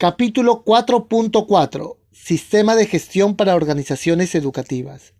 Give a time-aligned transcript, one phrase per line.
[0.00, 5.12] Capítulo 4.4 Sistema de gestión para organizaciones educativas.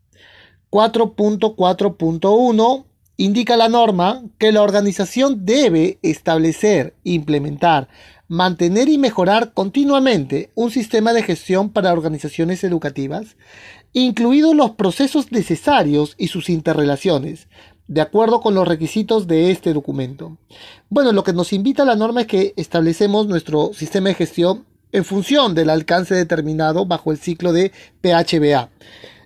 [0.71, 2.87] 4.4.1
[3.19, 7.89] indica la norma que la organización debe establecer, implementar,
[8.27, 13.37] mantener y mejorar continuamente un sistema de gestión para organizaciones educativas,
[13.93, 17.49] incluidos los procesos necesarios y sus interrelaciones,
[17.87, 20.39] de acuerdo con los requisitos de este documento.
[20.89, 25.05] Bueno, lo que nos invita la norma es que establecemos nuestro sistema de gestión en
[25.05, 27.73] función del alcance determinado bajo el ciclo de
[28.03, 28.71] PHBA.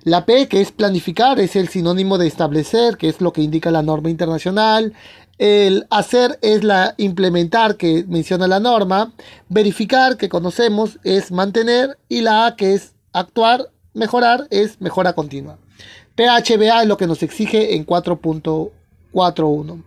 [0.04, 3.70] La P, que es planificar, es el sinónimo de establecer, que es lo que indica
[3.70, 4.92] la norma internacional.
[5.38, 9.14] El hacer es la implementar, que menciona la norma.
[9.48, 11.98] Verificar, que conocemos, es mantener.
[12.08, 15.58] Y la A, que es actuar, mejorar, es mejora continua.
[16.16, 19.82] PHBA es lo que nos exige en 4.41.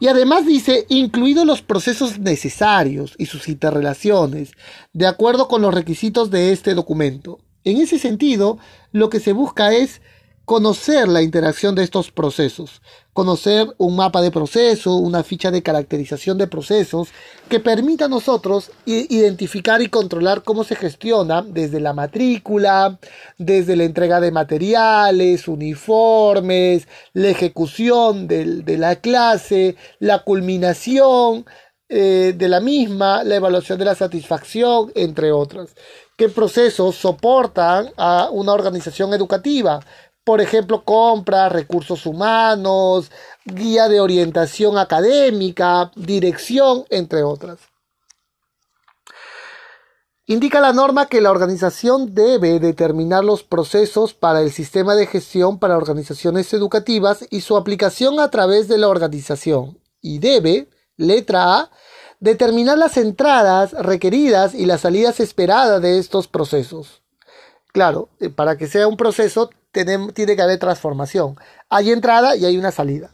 [0.00, 4.52] Y además dice, incluidos los procesos necesarios y sus interrelaciones,
[4.92, 7.38] de acuerdo con los requisitos de este documento.
[7.64, 8.58] En ese sentido,
[8.92, 10.00] lo que se busca es
[10.48, 12.80] conocer la interacción de estos procesos,
[13.12, 17.10] conocer un mapa de proceso, una ficha de caracterización de procesos
[17.50, 22.98] que permita a nosotros identificar y controlar cómo se gestiona desde la matrícula,
[23.36, 31.44] desde la entrega de materiales, uniformes, la ejecución de la clase, la culminación
[31.90, 35.74] eh, de la misma, la evaluación de la satisfacción, entre otras.
[36.18, 39.80] ¿Qué procesos soportan a una organización educativa?
[40.28, 43.10] Por ejemplo, compra, recursos humanos,
[43.46, 47.60] guía de orientación académica, dirección, entre otras.
[50.26, 55.58] Indica la norma que la organización debe determinar los procesos para el sistema de gestión
[55.58, 59.78] para organizaciones educativas y su aplicación a través de la organización.
[60.02, 60.68] Y debe,
[60.98, 61.70] letra A,
[62.20, 67.00] determinar las entradas requeridas y las salidas esperadas de estos procesos.
[67.72, 71.36] Claro, eh, para que sea un proceso tiene que haber transformación.
[71.68, 73.10] Hay entrada y hay una salida.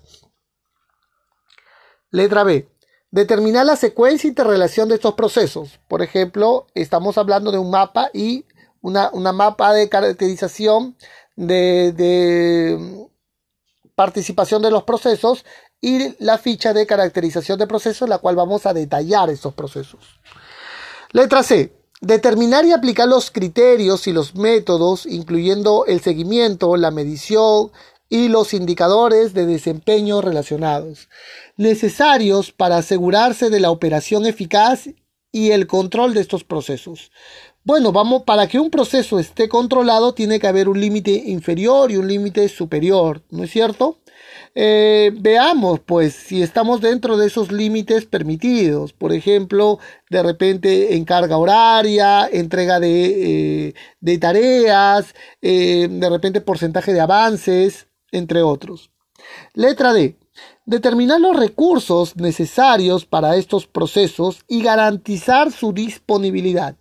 [2.11, 2.69] Letra B.
[3.11, 5.79] Determinar la secuencia e interrelación de estos procesos.
[5.89, 8.45] Por ejemplo, estamos hablando de un mapa y
[8.81, 10.97] una, mapa de caracterización
[11.37, 13.09] de, de
[13.95, 15.45] participación de los procesos
[15.81, 20.21] y la ficha de caracterización de procesos, la cual vamos a detallar estos procesos.
[21.13, 21.73] Letra C.
[22.01, 27.71] Determinar y aplicar los criterios y los métodos, incluyendo el seguimiento, la medición
[28.09, 31.09] y los indicadores de desempeño relacionados,
[31.57, 34.89] necesarios para asegurarse de la operación eficaz
[35.33, 37.11] y el control de estos procesos.
[37.67, 41.97] Bueno, vamos, para que un proceso esté controlado tiene que haber un límite inferior y
[41.97, 44.01] un límite superior, ¿no es cierto?
[44.55, 48.93] Eh, veamos pues si estamos dentro de esos límites permitidos.
[48.93, 49.79] Por ejemplo,
[50.11, 57.87] de repente en carga horaria, entrega de, eh, tareas, eh, de repente porcentaje de avances,
[58.13, 58.91] entre otros.
[59.55, 60.19] Letra D.
[60.67, 66.77] Determinar los recursos necesarios para estos procesos y garantizar su disponibilidad.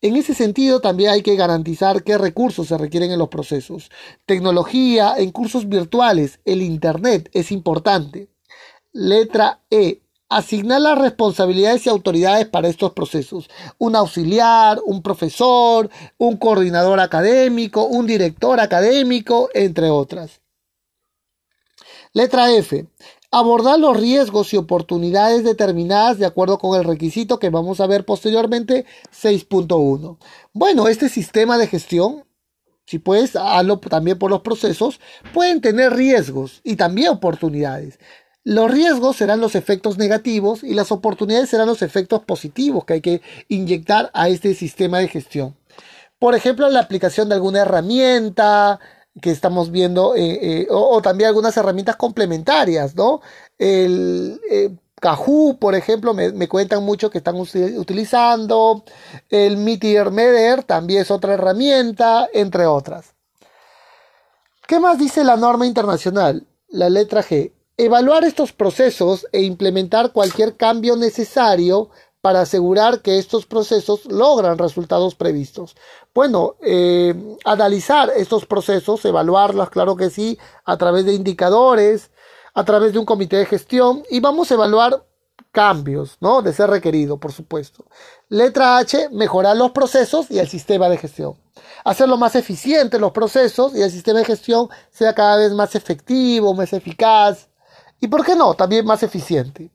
[0.00, 3.90] En ese sentido, también hay que garantizar qué recursos se requieren en los procesos.
[4.26, 8.28] Tecnología en cursos virtuales, el Internet es importante.
[8.92, 10.02] Letra E.
[10.28, 13.48] Asignar las responsabilidades y autoridades para estos procesos.
[13.78, 20.42] Un auxiliar, un profesor, un coordinador académico, un director académico, entre otras.
[22.12, 22.86] Letra F
[23.30, 28.04] abordar los riesgos y oportunidades determinadas de acuerdo con el requisito que vamos a ver
[28.04, 30.18] posteriormente 6.1.
[30.52, 32.24] Bueno, este sistema de gestión,
[32.86, 35.00] si puedes, hazlo también por los procesos,
[35.34, 37.98] pueden tener riesgos y también oportunidades.
[38.44, 43.00] Los riesgos serán los efectos negativos y las oportunidades serán los efectos positivos que hay
[43.02, 45.54] que inyectar a este sistema de gestión.
[46.18, 48.80] Por ejemplo, la aplicación de alguna herramienta,
[49.20, 53.20] que estamos viendo, eh, eh, o, también algunas herramientas complementarias, ¿no?
[53.58, 54.70] El eh,
[55.58, 58.84] por ejemplo, me, cuentan mucho que están utilizando.
[59.28, 63.14] El Meteor Meder también es otra herramienta, entre otras.
[64.66, 66.46] ¿Qué más dice la norma internacional?
[66.68, 67.52] La letra G.
[67.76, 75.14] Evaluar estos procesos e implementar cualquier cambio necesario para asegurar que estos procesos logran resultados
[75.14, 75.76] previstos.
[76.14, 82.10] Bueno, eh, analizar estos procesos, evaluarlos, claro que sí, a través de indicadores,
[82.54, 85.04] a través de un comité de gestión y vamos a evaluar
[85.52, 86.42] cambios, ¿no?
[86.42, 87.84] De ser requerido, por supuesto.
[88.28, 91.34] Letra H, mejorar los procesos y el sistema de gestión.
[91.84, 96.52] Hacerlo más eficiente los procesos y el sistema de gestión sea cada vez más efectivo,
[96.54, 97.48] más eficaz
[98.00, 99.70] y, ¿por qué no?, también más eficiente.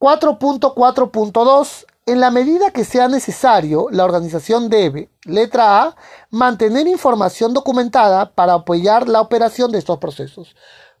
[0.00, 5.96] 4.4.2 En la medida que sea necesario, la organización debe, letra A,
[6.30, 10.54] mantener información documentada para apoyar la operación de estos procesos.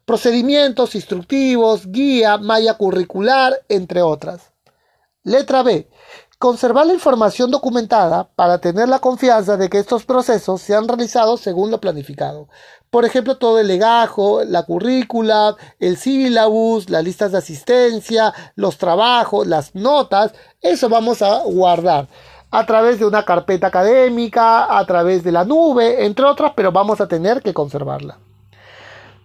[0.04, 4.52] Procedimientos instructivos, guía, malla curricular, entre otras.
[5.22, 5.88] Letra B.
[6.38, 11.36] Conservar la información documentada para tener la confianza de que estos procesos se han realizado
[11.36, 12.48] según lo planificado.
[12.90, 19.48] Por ejemplo, todo el legajo, la currícula, el sílabus, las listas de asistencia, los trabajos,
[19.48, 22.06] las notas, eso vamos a guardar
[22.52, 27.00] a través de una carpeta académica, a través de la nube, entre otras, pero vamos
[27.00, 28.16] a tener que conservarla.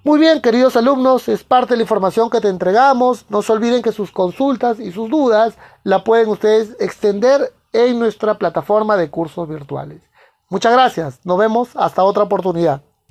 [0.06, 3.26] Muy bien, queridos alumnos, es parte de la información que te entregamos.
[3.30, 8.38] No se olviden que sus consultas y sus dudas la pueden ustedes extender en nuestra
[8.38, 10.02] plataforma de cursos virtuales.
[10.50, 11.22] Muchas gracias.
[11.24, 12.82] Nos vemos hasta otra oportunidad.